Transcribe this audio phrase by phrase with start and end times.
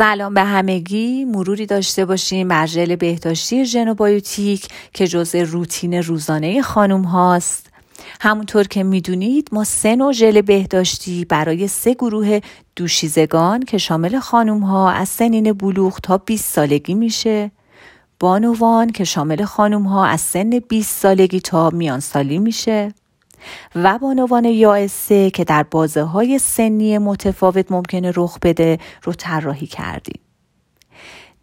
[0.00, 1.24] سلام به همگی.
[1.24, 2.48] مروری داشته باشیم.
[2.48, 7.66] بر ژل بهداشتی ژنوبایوتیک که جزء روتین روزانه خانم هاست.
[8.20, 12.40] همونطور که می‌دونید ما سه نوع ژل بهداشتی برای سه گروه
[12.76, 17.50] دوشیزگان که شامل خانم ها از سنین بلوغ تا 20 سالگی میشه.
[18.20, 22.94] بانوان که شامل خانم ها از سن 20 سالگی تا میان سالی میشه.
[23.74, 30.20] و بانوان یائسه که در بازه های سنی متفاوت ممکنه رخ بده رو طراحی کردیم.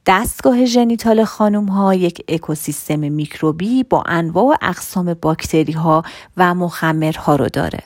[0.05, 6.03] دستگاه ژنیتال خانم ها یک اکوسیستم میکروبی با انواع و اقسام باکتری ها
[6.37, 7.83] و مخمرها رو داره.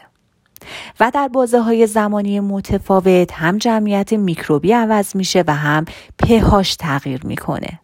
[0.99, 5.85] و در بازه های زمانی متفاوت هم جمعیت میکروبی عوض میشه و هم
[6.19, 7.80] پهاش تغییر می‌کنه.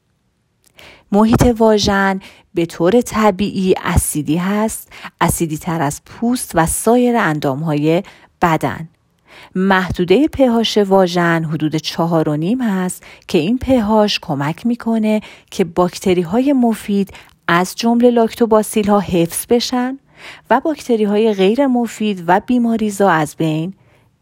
[1.11, 2.19] محیط واژن
[2.53, 8.03] به طور طبیعی اسیدی هست اسیدی تر از پوست و سایر اندام های
[8.41, 8.89] بدن.
[9.55, 16.21] محدوده پهاش واژن حدود چهار و نیم هست که این پهاش کمک می‌کنه که باکتری
[16.21, 17.13] های مفید
[17.47, 19.99] از جمله لاکتوباسیل ها حفظ بشن
[20.49, 23.73] و باکتری های غیر مفید و بیماریزا از بین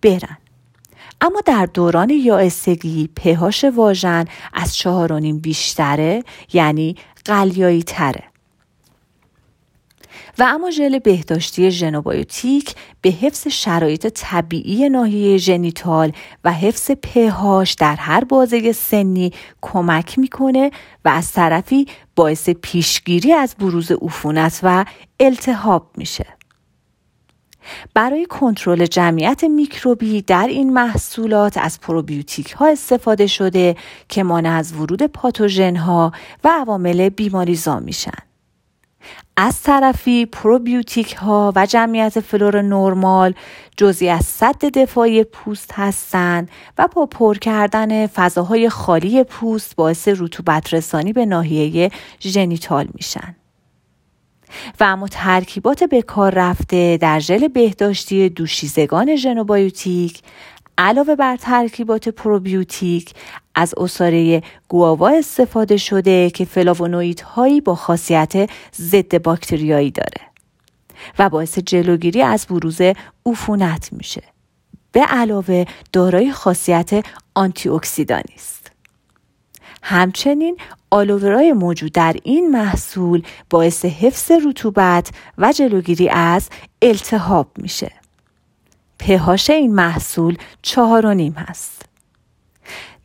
[0.01, 0.37] برن.
[1.21, 8.23] اما در دوران یائسگی پهاش واژن از چهار و نیم بیشتره یعنی قلیایی تره
[10.39, 16.11] و اما ژل بهداشتی ژنوبایوتیک به حفظ شرایط طبیعی ناحیه ژنیتال
[16.43, 20.71] و حفظ پهاش در هر بازه سنی کمک می‌کنه
[21.05, 24.85] و از طرفی باعث پیشگیری از بروز عفونت و
[25.19, 26.25] التهاب میشه.
[27.93, 33.75] برای کنترل جمعیت میکروبی در این محصولات از پروبیوتیک ها استفاده شده
[34.09, 36.11] که مانع از ورود پاتوژن ها
[36.43, 38.25] و عوامل بیماریزا میشن.
[39.37, 43.33] از طرفی پروبیوتیک ها و جمعیت فلور نرمال
[43.77, 50.73] جزی از سد دفاعی پوست هستند و با پر کردن فضاهای خالی پوست باعث رطوبت
[50.73, 51.91] رسانی به ناحیه
[52.21, 53.35] ژنیتال میشن.
[54.79, 60.21] و اما ترکیبات به کار رفته در ژل بهداشتی دوشیزگان ژنوبایوتیک
[60.77, 63.13] علاوه بر ترکیبات پروبیوتیک
[63.55, 70.21] از اصاره گواوا استفاده شده که فلاونوئید هایی با خاصیت ضد باکتریایی داره
[71.19, 72.81] و باعث جلوگیری از بروز
[73.25, 74.23] عفونت میشه.
[74.91, 77.69] به علاوه دارای خاصیت آنتی
[78.35, 78.64] است.
[79.87, 80.57] همچنین
[80.91, 86.49] آلوورای موجود در این محصول باعث حفظ رطوبت و جلوگیری از
[86.81, 87.91] التهاب میشه
[88.99, 91.81] pH این محصول چهار و نیم هست.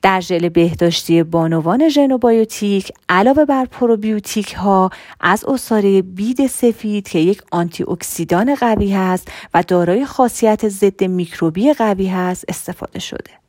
[0.02, 4.90] در ژل بهداشتی بانوان ژنوبایوتیک علاوه بر پروبیوتیک ها
[5.20, 11.72] از عصاره بید سفید که یک آنتی اکسیدان قوی هست و دارای خاصیت ضد میکروبی
[11.72, 13.40] قوی هست استفاده شده.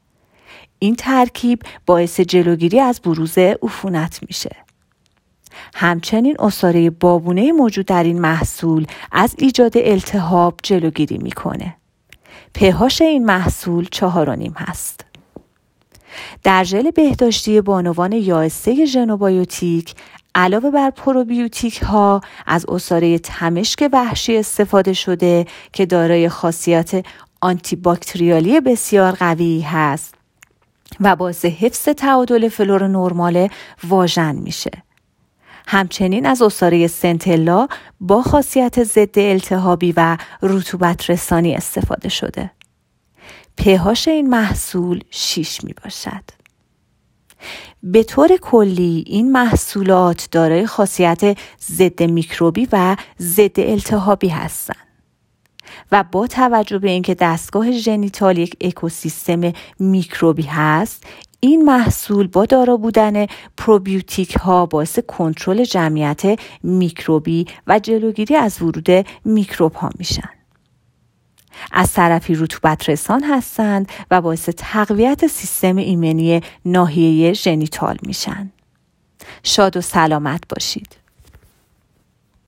[0.84, 4.56] این ترکیب باعث جلوگیری از بروز عفونت میشه.
[5.74, 11.75] همچنین عصاره بابونه موجود در این محصول از ایجاد التهاب جلوگیری می‌کنه.
[12.53, 15.06] pH این محصول چهار و نیم هست.
[16.44, 19.96] در ژل بهداشتی بانوان یائسه ژنوبایوتیک
[20.36, 27.06] علاوه بر پروبیوتیک ها از عصاره تمشک وحشی استفاده شده که دارای خاصیت
[27.41, 30.21] آنتی باکتریالی بسیار قوی هست
[31.00, 33.50] و باعث حفظ تعادل فلور نرمال
[33.84, 34.72] واژن میشه.
[35.68, 37.68] همچنین از اصاره سنتلا
[38.00, 42.52] با خاصیت ضد التهابی و رطوبت رسانی استفاده شده.
[43.57, 46.24] پهاش این محصول 6 می باشد.
[47.84, 54.91] به طور کلی این محصولات دارای خاصیت ضد میکروبی و ضد التهابی هستند.
[55.92, 61.04] و با توجه به اینکه دستگاه ژنیتال یک اکوسیستم میکروبی هست
[61.44, 63.26] این محصول با دارا بودن
[63.58, 68.90] پروبیوتیک ها باعث کنترل جمعیت میکروبی و جلوگیری از ورود
[69.26, 70.30] میکروب ها میشن.
[71.72, 78.52] از طرفی رطوبت رسان هستند و باعث تقویت سیستم ایمنی ناحیه ژنیتال میشن.
[79.44, 81.01] شاد و سلامت باشید.